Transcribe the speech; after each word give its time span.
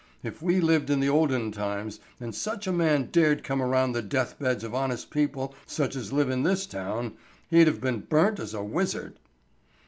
If 0.23 0.41
we 0.41 0.59
lived 0.59 0.89
in 0.89 0.99
the 0.99 1.09
olden 1.09 1.51
times 1.51 1.99
and 2.19 2.33
such 2.33 2.65
a 2.65 2.71
man 2.71 3.09
dared 3.11 3.43
come 3.43 3.61
around 3.61 3.91
the 3.91 4.01
death 4.01 4.39
beds 4.39 4.63
of 4.63 4.73
honest 4.73 5.11
people 5.11 5.53
such 5.67 5.95
as 5.95 6.11
live 6.11 6.31
in 6.31 6.41
this 6.41 6.65
town, 6.65 7.13
he'd 7.51 7.67
have 7.67 7.81
been 7.81 7.99
burnt 7.99 8.39
as 8.39 8.55
a 8.55 8.63
wizard." 8.63 9.19